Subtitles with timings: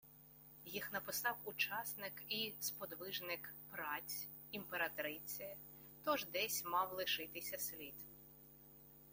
[0.65, 5.47] Їх написав учасник і сподвижник «праць» імператриці,
[6.03, 7.95] тож десь мав лишитися слід